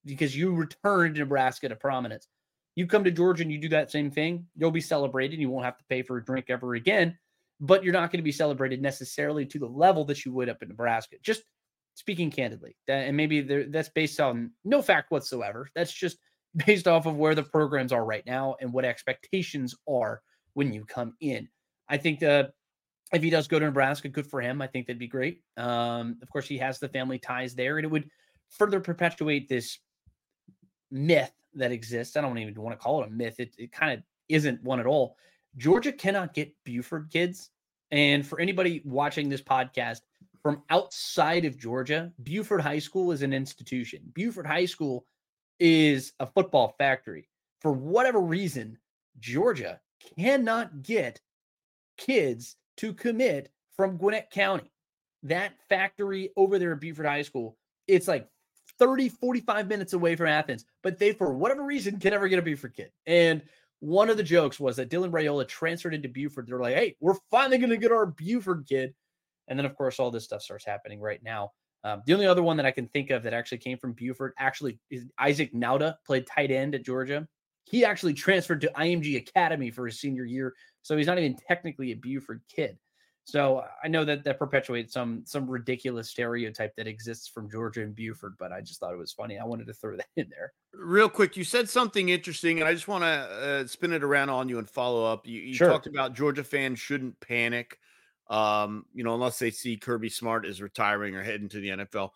because 0.04 0.36
you 0.36 0.54
returned 0.54 1.16
Nebraska 1.16 1.68
to 1.68 1.76
prominence. 1.76 2.28
You 2.74 2.86
come 2.86 3.04
to 3.04 3.10
Georgia 3.10 3.42
and 3.42 3.52
you 3.52 3.58
do 3.58 3.68
that 3.70 3.90
same 3.90 4.10
thing, 4.10 4.46
you'll 4.56 4.70
be 4.70 4.80
celebrated. 4.80 5.40
You 5.40 5.50
won't 5.50 5.64
have 5.64 5.78
to 5.78 5.84
pay 5.88 6.02
for 6.02 6.18
a 6.18 6.24
drink 6.24 6.46
ever 6.48 6.74
again, 6.74 7.18
but 7.60 7.82
you're 7.82 7.92
not 7.92 8.12
going 8.12 8.20
to 8.20 8.24
be 8.24 8.32
celebrated 8.32 8.80
necessarily 8.80 9.46
to 9.46 9.58
the 9.58 9.66
level 9.66 10.04
that 10.06 10.24
you 10.24 10.32
would 10.32 10.48
up 10.48 10.62
in 10.62 10.68
Nebraska. 10.68 11.16
Just 11.22 11.42
speaking 11.94 12.30
candidly, 12.30 12.76
that, 12.86 13.06
and 13.06 13.16
maybe 13.16 13.40
that's 13.40 13.88
based 13.88 14.20
on 14.20 14.52
no 14.64 14.80
fact 14.80 15.10
whatsoever. 15.10 15.68
That's 15.74 15.92
just 15.92 16.18
based 16.56 16.88
off 16.88 17.06
of 17.06 17.16
where 17.16 17.34
the 17.34 17.42
programs 17.42 17.92
are 17.92 18.04
right 18.04 18.24
now 18.26 18.56
and 18.60 18.72
what 18.72 18.84
expectations 18.84 19.74
are 19.88 20.22
when 20.54 20.72
you 20.72 20.84
come 20.84 21.14
in. 21.20 21.48
I 21.88 21.96
think 21.96 22.20
that 22.20 22.52
if 23.12 23.22
he 23.22 23.30
does 23.30 23.48
go 23.48 23.58
to 23.58 23.64
Nebraska, 23.64 24.08
good 24.08 24.26
for 24.26 24.40
him. 24.40 24.60
I 24.60 24.66
think 24.66 24.86
that'd 24.86 24.98
be 24.98 25.06
great. 25.06 25.42
Um, 25.56 26.18
of 26.22 26.28
course, 26.30 26.46
he 26.46 26.58
has 26.58 26.78
the 26.78 26.88
family 26.88 27.18
ties 27.18 27.54
there, 27.54 27.78
and 27.78 27.84
it 27.84 27.90
would 27.90 28.08
further 28.50 28.80
perpetuate 28.80 29.48
this 29.48 29.78
myth 30.90 31.32
that 31.54 31.72
exists. 31.72 32.16
I 32.16 32.20
don't 32.20 32.36
even 32.38 32.60
want 32.60 32.78
to 32.78 32.82
call 32.82 33.02
it 33.02 33.08
a 33.08 33.10
myth. 33.10 33.36
It, 33.38 33.54
it 33.58 33.72
kind 33.72 33.92
of 33.92 34.04
isn't 34.28 34.62
one 34.62 34.80
at 34.80 34.86
all. 34.86 35.16
Georgia 35.56 35.92
cannot 35.92 36.34
get 36.34 36.54
Buford 36.64 37.10
kids. 37.10 37.50
And 37.90 38.26
for 38.26 38.38
anybody 38.38 38.82
watching 38.84 39.28
this 39.28 39.40
podcast 39.42 40.00
from 40.42 40.62
outside 40.70 41.44
of 41.46 41.58
Georgia, 41.58 42.12
Buford 42.22 42.60
High 42.60 42.78
School 42.78 43.12
is 43.12 43.22
an 43.22 43.32
institution. 43.32 44.00
Buford 44.12 44.46
High 44.46 44.66
School 44.66 45.04
is 45.60 46.12
a 46.20 46.26
football 46.26 46.74
factory. 46.78 47.28
For 47.60 47.72
whatever 47.72 48.20
reason, 48.20 48.78
Georgia 49.18 49.80
cannot 50.16 50.82
get 50.82 51.20
kids 51.96 52.56
to 52.78 52.92
commit 52.92 53.50
from 53.76 53.96
Gwinnett 53.96 54.30
County. 54.30 54.70
That 55.24 55.52
factory 55.68 56.30
over 56.36 56.58
there 56.58 56.72
at 56.72 56.80
Buford 56.80 57.06
High 57.06 57.22
School, 57.22 57.56
it's 57.88 58.06
like 58.06 58.28
30, 58.78 59.08
45 59.08 59.66
minutes 59.66 59.92
away 59.92 60.14
from 60.14 60.28
Athens, 60.28 60.64
but 60.82 60.98
they, 60.98 61.12
for 61.12 61.32
whatever 61.32 61.64
reason, 61.64 61.98
can 61.98 62.12
never 62.12 62.28
get 62.28 62.38
a 62.38 62.42
Buford 62.42 62.74
kid. 62.74 62.90
And 63.06 63.42
one 63.80 64.10
of 64.10 64.16
the 64.16 64.22
jokes 64.22 64.58
was 64.58 64.76
that 64.76 64.90
Dylan 64.90 65.10
Raiola 65.10 65.46
transferred 65.46 65.94
into 65.94 66.08
Buford. 66.08 66.46
They're 66.46 66.60
like, 66.60 66.74
hey, 66.74 66.96
we're 67.00 67.16
finally 67.30 67.58
going 67.58 67.70
to 67.70 67.76
get 67.76 67.92
our 67.92 68.06
Buford 68.06 68.66
kid. 68.68 68.94
And 69.48 69.58
then, 69.58 69.66
of 69.66 69.76
course, 69.76 69.98
all 69.98 70.10
this 70.10 70.24
stuff 70.24 70.42
starts 70.42 70.64
happening 70.64 71.00
right 71.00 71.22
now. 71.22 71.52
Um, 71.84 72.02
the 72.06 72.14
only 72.14 72.26
other 72.26 72.42
one 72.42 72.56
that 72.56 72.66
I 72.66 72.70
can 72.70 72.88
think 72.88 73.10
of 73.10 73.22
that 73.22 73.32
actually 73.32 73.58
came 73.58 73.78
from 73.78 73.92
Buford 73.92 74.32
actually 74.38 74.78
is 74.90 75.06
Isaac 75.18 75.54
Nauta, 75.54 75.96
played 76.06 76.26
tight 76.26 76.50
end 76.50 76.74
at 76.74 76.84
Georgia. 76.84 77.26
He 77.64 77.84
actually 77.84 78.14
transferred 78.14 78.60
to 78.62 78.72
IMG 78.76 79.16
Academy 79.16 79.70
for 79.70 79.86
his 79.86 80.00
senior 80.00 80.24
year. 80.24 80.54
So 80.82 80.96
he's 80.96 81.06
not 81.06 81.18
even 81.18 81.36
technically 81.46 81.92
a 81.92 81.96
Buford 81.96 82.40
kid. 82.54 82.78
So 83.28 83.62
I 83.84 83.88
know 83.88 84.06
that 84.06 84.24
that 84.24 84.38
perpetuates 84.38 84.94
some 84.94 85.22
some 85.26 85.46
ridiculous 85.46 86.08
stereotype 86.08 86.74
that 86.76 86.86
exists 86.86 87.28
from 87.28 87.50
Georgia 87.50 87.82
and 87.82 87.94
Buford, 87.94 88.36
but 88.38 88.52
I 88.52 88.62
just 88.62 88.80
thought 88.80 88.94
it 88.94 88.98
was 88.98 89.12
funny. 89.12 89.38
I 89.38 89.44
wanted 89.44 89.66
to 89.66 89.74
throw 89.74 89.96
that 89.98 90.06
in 90.16 90.30
there. 90.30 90.54
Real 90.72 91.10
quick, 91.10 91.36
you 91.36 91.44
said 91.44 91.68
something 91.68 92.08
interesting, 92.08 92.58
and 92.58 92.66
I 92.66 92.72
just 92.72 92.88
want 92.88 93.04
to 93.04 93.06
uh, 93.06 93.66
spin 93.66 93.92
it 93.92 94.02
around 94.02 94.30
on 94.30 94.48
you 94.48 94.56
and 94.56 94.68
follow 94.68 95.04
up. 95.04 95.26
You, 95.26 95.42
you 95.42 95.54
sure. 95.54 95.68
talked 95.68 95.86
about 95.86 96.14
Georgia 96.14 96.42
fans 96.42 96.78
shouldn't 96.78 97.20
panic, 97.20 97.78
um, 98.28 98.86
you 98.94 99.04
know, 99.04 99.14
unless 99.14 99.38
they 99.38 99.50
see 99.50 99.76
Kirby 99.76 100.08
Smart 100.08 100.46
is 100.46 100.60
retiring 100.60 101.14
or 101.14 101.22
heading 101.22 101.48
to 101.50 101.60
the 101.60 101.68
NFL. 101.68 102.10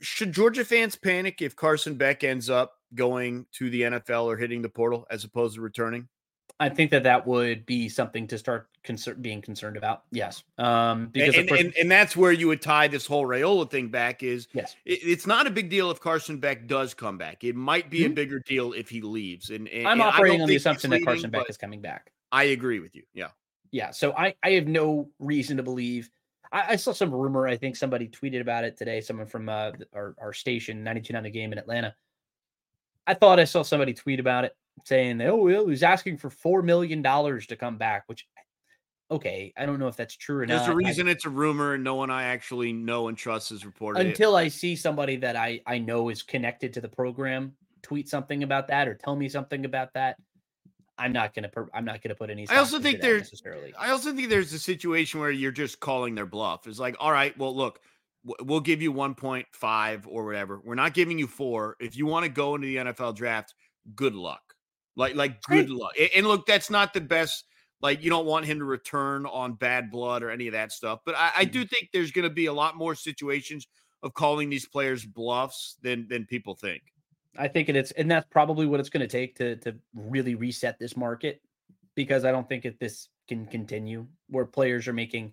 Should 0.00 0.32
Georgia 0.32 0.64
fans 0.64 0.96
panic 0.96 1.40
if 1.40 1.56
Carson 1.56 1.94
Beck 1.94 2.22
ends 2.22 2.50
up 2.50 2.74
going 2.94 3.46
to 3.52 3.70
the 3.70 3.82
NFL 3.82 4.24
or 4.24 4.36
hitting 4.36 4.62
the 4.62 4.68
portal 4.68 5.06
as 5.10 5.24
opposed 5.24 5.54
to 5.54 5.60
returning? 5.60 6.08
I 6.58 6.70
think 6.70 6.90
that 6.92 7.02
that 7.02 7.26
would 7.26 7.66
be 7.66 7.88
something 7.88 8.26
to 8.28 8.38
start 8.38 8.68
concern, 8.82 9.20
being 9.20 9.42
concerned 9.42 9.76
about. 9.76 10.04
Yes, 10.10 10.42
um, 10.56 11.08
because 11.08 11.36
and, 11.36 11.48
course, 11.48 11.60
and, 11.60 11.74
and, 11.78 11.90
that's 11.90 12.16
where 12.16 12.32
you 12.32 12.48
would 12.48 12.62
tie 12.62 12.88
this 12.88 13.04
whole 13.04 13.26
Raiola 13.26 13.70
thing 13.70 13.88
back. 13.88 14.22
Is 14.22 14.48
yes, 14.54 14.74
it, 14.86 15.00
it's 15.02 15.26
not 15.26 15.46
a 15.46 15.50
big 15.50 15.68
deal 15.68 15.90
if 15.90 16.00
Carson 16.00 16.38
Beck 16.38 16.66
does 16.66 16.94
come 16.94 17.18
back. 17.18 17.44
It 17.44 17.56
might 17.56 17.90
be 17.90 18.00
mm-hmm. 18.00 18.12
a 18.12 18.14
bigger 18.14 18.38
deal 18.38 18.72
if 18.72 18.88
he 18.88 19.02
leaves. 19.02 19.50
And, 19.50 19.68
and 19.68 19.86
I'm 19.86 20.00
operating 20.00 20.40
on 20.40 20.48
the 20.48 20.56
assumption 20.56 20.90
that 20.90 21.04
Carson 21.04 21.30
Beck 21.30 21.50
is 21.50 21.58
coming 21.58 21.82
back. 21.82 22.10
I 22.32 22.44
agree 22.44 22.80
with 22.80 22.96
you. 22.96 23.02
Yeah, 23.12 23.28
yeah. 23.70 23.90
So 23.90 24.12
I 24.16 24.34
I 24.42 24.50
have 24.50 24.66
no 24.66 25.10
reason 25.18 25.56
to 25.56 25.62
believe. 25.62 26.10
I, 26.52 26.72
I 26.72 26.76
saw 26.76 26.92
some 26.92 27.12
rumor. 27.12 27.46
I 27.46 27.56
think 27.56 27.76
somebody 27.76 28.08
tweeted 28.08 28.40
about 28.40 28.64
it 28.64 28.76
today. 28.76 29.00
Someone 29.00 29.26
from 29.26 29.48
uh, 29.48 29.72
our 29.94 30.14
our 30.20 30.32
station, 30.32 30.84
92.9 30.84 31.22
The 31.24 31.30
Game 31.30 31.52
in 31.52 31.58
Atlanta. 31.58 31.94
I 33.06 33.14
thought 33.14 33.38
I 33.38 33.44
saw 33.44 33.62
somebody 33.62 33.94
tweet 33.94 34.20
about 34.20 34.44
it 34.44 34.56
saying 34.84 35.20
oh, 35.22 35.36
well, 35.36 35.68
he's 35.68 35.82
asking 35.82 36.18
for 36.18 36.28
$4 36.28 36.64
million 36.64 37.02
to 37.02 37.56
come 37.56 37.78
back, 37.78 38.04
which, 38.06 38.26
okay, 39.10 39.52
I 39.56 39.64
don't 39.64 39.78
know 39.78 39.88
if 39.88 39.96
that's 39.96 40.16
true 40.16 40.40
or 40.40 40.46
There's 40.46 40.60
not. 40.60 40.66
There's 40.66 40.74
a 40.74 40.76
reason 40.76 41.08
I, 41.08 41.12
it's 41.12 41.24
a 41.24 41.30
rumor 41.30 41.74
and 41.74 41.84
no 41.84 41.94
one 41.94 42.10
I 42.10 42.24
actually 42.24 42.72
know 42.72 43.08
and 43.08 43.16
trust 43.16 43.50
has 43.50 43.64
reported 43.64 44.04
Until 44.04 44.36
it. 44.36 44.40
I 44.40 44.48
see 44.48 44.76
somebody 44.76 45.16
that 45.16 45.36
I, 45.36 45.60
I 45.66 45.78
know 45.78 46.08
is 46.08 46.22
connected 46.22 46.72
to 46.74 46.80
the 46.80 46.88
program 46.88 47.52
tweet 47.82 48.08
something 48.08 48.42
about 48.42 48.66
that 48.68 48.88
or 48.88 48.94
tell 48.94 49.14
me 49.14 49.28
something 49.28 49.64
about 49.64 49.94
that. 49.94 50.16
I'm 50.98 51.12
not 51.12 51.34
gonna. 51.34 51.50
I'm 51.74 51.84
not 51.84 52.02
gonna 52.02 52.14
put 52.14 52.30
any. 52.30 52.48
I 52.48 52.56
also 52.56 52.80
think 52.80 53.00
there's. 53.00 53.22
Necessarily. 53.22 53.74
I 53.78 53.90
also 53.90 54.14
think 54.14 54.30
there's 54.30 54.52
a 54.52 54.58
situation 54.58 55.20
where 55.20 55.30
you're 55.30 55.52
just 55.52 55.80
calling 55.80 56.14
their 56.14 56.26
bluff. 56.26 56.66
It's 56.66 56.78
like, 56.78 56.96
all 56.98 57.12
right, 57.12 57.36
well, 57.36 57.54
look, 57.54 57.80
we'll 58.42 58.60
give 58.60 58.82
you 58.82 58.92
1.5 58.92 60.04
or 60.08 60.24
whatever. 60.24 60.60
We're 60.64 60.74
not 60.74 60.94
giving 60.94 61.18
you 61.18 61.26
four. 61.26 61.76
If 61.80 61.96
you 61.96 62.06
want 62.06 62.24
to 62.24 62.30
go 62.30 62.54
into 62.54 62.66
the 62.66 62.76
NFL 62.76 63.14
draft, 63.14 63.54
good 63.94 64.14
luck. 64.14 64.40
Like, 64.96 65.14
like 65.14 65.42
good 65.42 65.70
luck. 65.70 65.92
And 66.14 66.26
look, 66.26 66.46
that's 66.46 66.70
not 66.70 66.94
the 66.94 67.00
best. 67.00 67.44
Like, 67.82 68.02
you 68.02 68.10
don't 68.10 68.26
want 68.26 68.46
him 68.46 68.58
to 68.58 68.64
return 68.64 69.26
on 69.26 69.54
bad 69.54 69.90
blood 69.90 70.22
or 70.22 70.30
any 70.30 70.46
of 70.46 70.52
that 70.54 70.72
stuff. 70.72 71.00
But 71.04 71.14
I, 71.16 71.30
I 71.36 71.44
do 71.44 71.60
mm-hmm. 71.60 71.68
think 71.68 71.90
there's 71.92 72.10
going 72.10 72.26
to 72.26 72.34
be 72.34 72.46
a 72.46 72.52
lot 72.52 72.76
more 72.76 72.94
situations 72.94 73.66
of 74.02 74.14
calling 74.14 74.48
these 74.48 74.66
players 74.66 75.04
bluffs 75.04 75.76
than 75.82 76.08
than 76.08 76.24
people 76.24 76.54
think. 76.54 76.82
I 77.38 77.48
think 77.48 77.68
it's 77.68 77.90
and 77.92 78.10
that's 78.10 78.26
probably 78.30 78.66
what 78.66 78.80
it's 78.80 78.88
going 78.88 79.06
to 79.06 79.08
take 79.08 79.36
to 79.36 79.56
to 79.56 79.74
really 79.94 80.34
reset 80.34 80.78
this 80.78 80.96
market 80.96 81.40
because 81.94 82.24
I 82.24 82.32
don't 82.32 82.48
think 82.48 82.64
that 82.64 82.78
this 82.78 83.08
can 83.28 83.46
continue 83.46 84.06
where 84.28 84.44
players 84.44 84.86
are 84.88 84.92
making 84.92 85.32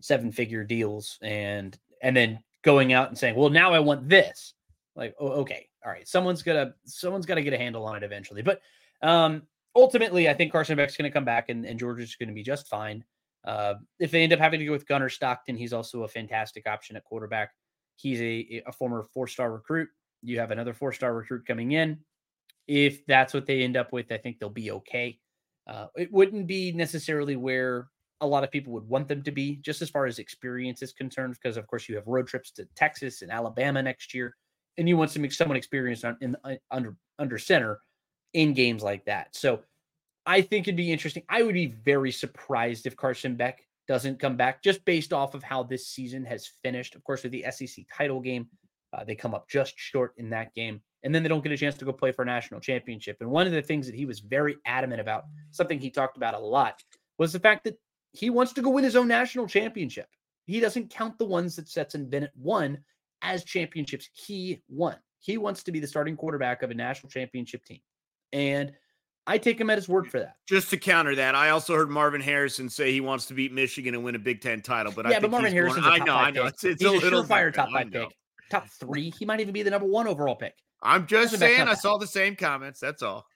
seven 0.00 0.32
figure 0.32 0.64
deals 0.64 1.18
and 1.22 1.78
and 2.02 2.16
then 2.16 2.40
going 2.62 2.92
out 2.92 3.08
and 3.08 3.18
saying, 3.18 3.34
"Well, 3.34 3.50
now 3.50 3.72
I 3.72 3.80
want 3.80 4.08
this." 4.08 4.54
Like, 4.96 5.14
oh, 5.20 5.28
okay, 5.42 5.68
all 5.84 5.92
right, 5.92 6.06
someone's 6.06 6.42
gonna 6.42 6.74
someone's 6.84 7.26
got 7.26 7.36
to 7.36 7.42
get 7.42 7.52
a 7.52 7.58
handle 7.58 7.84
on 7.84 7.96
it 7.96 8.02
eventually. 8.02 8.42
But 8.42 8.60
um, 9.02 9.42
ultimately, 9.74 10.28
I 10.28 10.34
think 10.34 10.52
Carson 10.52 10.76
Beck's 10.76 10.96
going 10.96 11.10
to 11.10 11.14
come 11.14 11.24
back, 11.24 11.48
and, 11.48 11.64
and 11.64 11.78
Georgia's 11.78 12.16
going 12.16 12.28
to 12.28 12.34
be 12.34 12.42
just 12.42 12.68
fine. 12.68 13.04
Uh, 13.44 13.74
if 13.98 14.10
they 14.10 14.22
end 14.22 14.32
up 14.32 14.38
having 14.38 14.60
to 14.60 14.66
go 14.66 14.72
with 14.72 14.86
Gunnar 14.86 15.08
Stockton, 15.08 15.56
he's 15.56 15.72
also 15.72 16.02
a 16.02 16.08
fantastic 16.08 16.66
option 16.66 16.96
at 16.96 17.04
quarterback. 17.04 17.52
He's 17.96 18.20
a, 18.20 18.62
a 18.66 18.72
former 18.72 19.06
four 19.14 19.26
star 19.26 19.52
recruit. 19.52 19.88
You 20.22 20.38
have 20.38 20.50
another 20.50 20.72
four 20.72 20.92
star 20.92 21.14
recruit 21.14 21.46
coming 21.46 21.72
in. 21.72 21.98
If 22.66 23.04
that's 23.06 23.34
what 23.34 23.46
they 23.46 23.62
end 23.62 23.76
up 23.76 23.92
with, 23.92 24.12
I 24.12 24.18
think 24.18 24.38
they'll 24.38 24.50
be 24.50 24.70
okay. 24.70 25.18
Uh, 25.66 25.86
it 25.96 26.12
wouldn't 26.12 26.46
be 26.46 26.72
necessarily 26.72 27.36
where 27.36 27.88
a 28.20 28.26
lot 28.26 28.44
of 28.44 28.50
people 28.50 28.72
would 28.72 28.88
want 28.88 29.08
them 29.08 29.22
to 29.22 29.30
be, 29.30 29.56
just 29.56 29.82
as 29.82 29.90
far 29.90 30.06
as 30.06 30.18
experience 30.18 30.82
is 30.82 30.92
concerned, 30.92 31.34
because 31.40 31.56
of 31.56 31.66
course 31.66 31.88
you 31.88 31.96
have 31.96 32.06
road 32.06 32.26
trips 32.26 32.50
to 32.52 32.66
Texas 32.76 33.22
and 33.22 33.30
Alabama 33.30 33.82
next 33.82 34.12
year, 34.14 34.36
and 34.78 34.88
you 34.88 34.96
want 34.96 35.10
to 35.12 35.20
make 35.20 35.32
someone 35.32 35.56
experienced 35.56 36.04
on, 36.04 36.16
in 36.20 36.36
uh, 36.44 36.54
under 36.70 36.96
under 37.18 37.38
center 37.38 37.80
in 38.34 38.52
games 38.52 38.82
like 38.82 39.04
that. 39.06 39.34
So 39.34 39.60
I 40.26 40.42
think 40.42 40.68
it'd 40.68 40.76
be 40.76 40.92
interesting. 40.92 41.22
I 41.28 41.42
would 41.42 41.54
be 41.54 41.74
very 41.84 42.12
surprised 42.12 42.86
if 42.86 42.96
Carson 42.96 43.36
Beck 43.36 43.66
doesn't 43.88 44.20
come 44.20 44.36
back, 44.36 44.62
just 44.62 44.84
based 44.84 45.12
off 45.12 45.34
of 45.34 45.42
how 45.42 45.62
this 45.62 45.88
season 45.88 46.24
has 46.24 46.50
finished. 46.62 46.94
Of 46.94 47.02
course, 47.04 47.22
with 47.22 47.32
the 47.32 47.46
SEC 47.50 47.84
title 47.96 48.20
game, 48.20 48.46
uh, 48.92 49.04
they 49.04 49.14
come 49.14 49.34
up 49.34 49.48
just 49.48 49.74
short 49.76 50.14
in 50.16 50.30
that 50.30 50.54
game, 50.54 50.80
and 51.02 51.14
then 51.14 51.22
they 51.22 51.28
don't 51.28 51.42
get 51.42 51.52
a 51.52 51.56
chance 51.56 51.76
to 51.76 51.84
go 51.84 51.92
play 51.92 52.12
for 52.12 52.22
a 52.22 52.26
national 52.26 52.60
championship. 52.60 53.18
And 53.20 53.30
one 53.30 53.46
of 53.46 53.52
the 53.52 53.62
things 53.62 53.86
that 53.86 53.94
he 53.94 54.06
was 54.06 54.20
very 54.20 54.56
adamant 54.66 55.00
about, 55.00 55.24
something 55.50 55.78
he 55.78 55.90
talked 55.90 56.16
about 56.16 56.34
a 56.34 56.38
lot, 56.38 56.82
was 57.18 57.32
the 57.32 57.40
fact 57.40 57.64
that 57.64 57.78
he 58.12 58.30
wants 58.30 58.52
to 58.54 58.62
go 58.62 58.70
win 58.70 58.84
his 58.84 58.96
own 58.96 59.08
national 59.08 59.46
championship. 59.46 60.08
He 60.46 60.58
doesn't 60.58 60.90
count 60.90 61.18
the 61.18 61.24
ones 61.26 61.54
that 61.56 61.68
Stetson 61.68 62.08
Bennett 62.08 62.32
won 62.36 62.78
as 63.22 63.44
championships. 63.44 64.08
He 64.12 64.62
won. 64.68 64.96
He 65.20 65.38
wants 65.38 65.62
to 65.64 65.72
be 65.72 65.78
the 65.78 65.86
starting 65.86 66.16
quarterback 66.16 66.62
of 66.62 66.70
a 66.70 66.74
national 66.74 67.10
championship 67.10 67.64
team. 67.64 67.80
And 68.32 68.72
I 69.26 69.38
take 69.38 69.60
him 69.60 69.70
at 69.70 69.78
his 69.78 69.88
word 69.88 70.10
for 70.10 70.18
that. 70.18 70.36
Just 70.48 70.70
to 70.70 70.76
counter 70.76 71.14
that, 71.14 71.34
I 71.34 71.50
also 71.50 71.76
heard 71.76 71.90
Marvin 71.90 72.20
Harrison 72.20 72.68
say 72.68 72.90
he 72.90 73.00
wants 73.00 73.26
to 73.26 73.34
beat 73.34 73.52
Michigan 73.52 73.94
and 73.94 74.02
win 74.02 74.14
a 74.16 74.18
Big 74.18 74.40
Ten 74.40 74.60
title. 74.60 74.92
But 74.96 75.08
yeah, 75.08 75.18
I 75.18 75.20
but 75.20 75.30
Marvin 75.30 75.52
Harrison, 75.52 75.84
I 75.84 75.98
know, 75.98 76.16
I 76.16 76.30
know, 76.30 76.46
it's, 76.46 76.64
it's 76.64 76.82
a, 76.82 76.88
a 76.88 76.90
little 76.90 77.22
surefire 77.22 77.52
top 77.52 77.70
five 77.70 77.92
pick, 77.92 78.08
top 78.50 78.68
three. 78.68 79.12
He 79.18 79.24
might 79.24 79.40
even 79.40 79.52
be 79.52 79.62
the 79.62 79.70
number 79.70 79.86
one 79.86 80.06
overall 80.06 80.36
pick. 80.36 80.54
I'm 80.82 81.06
just 81.06 81.38
saying, 81.38 81.68
I 81.68 81.74
saw 81.74 81.98
the 81.98 82.06
same 82.06 82.36
comments. 82.36 82.80
That's 82.80 83.02
all. 83.02 83.26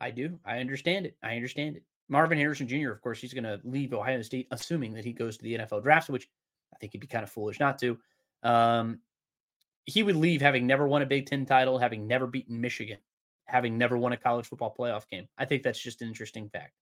I 0.00 0.10
do. 0.10 0.38
I 0.44 0.58
understand 0.58 1.06
it. 1.06 1.16
I 1.22 1.36
understand 1.36 1.76
it. 1.76 1.84
Marvin 2.08 2.38
Harrison 2.38 2.68
Jr., 2.68 2.90
of 2.90 3.00
course, 3.00 3.20
he's 3.20 3.32
going 3.32 3.44
to 3.44 3.60
leave 3.64 3.94
Ohio 3.94 4.20
State, 4.22 4.48
assuming 4.50 4.92
that 4.94 5.04
he 5.04 5.12
goes 5.12 5.36
to 5.36 5.42
the 5.42 5.58
NFL 5.58 5.82
draft, 5.82 6.10
which 6.10 6.28
I 6.74 6.76
think 6.78 6.92
he'd 6.92 7.00
be 7.00 7.06
kind 7.06 7.22
of 7.22 7.30
foolish 7.30 7.60
not 7.60 7.78
to. 7.78 7.98
Um, 8.42 9.00
he 9.86 10.02
would 10.02 10.16
leave 10.16 10.42
having 10.42 10.66
never 10.66 10.86
won 10.86 11.02
a 11.02 11.06
Big 11.06 11.26
Ten 11.26 11.46
title, 11.46 11.78
having 11.78 12.06
never 12.06 12.26
beaten 12.26 12.60
Michigan, 12.60 12.98
having 13.46 13.78
never 13.78 13.96
won 13.96 14.12
a 14.12 14.16
college 14.16 14.46
football 14.46 14.74
playoff 14.78 15.08
game. 15.10 15.28
I 15.38 15.44
think 15.44 15.62
that's 15.62 15.80
just 15.80 16.02
an 16.02 16.08
interesting 16.08 16.48
fact. 16.48 16.74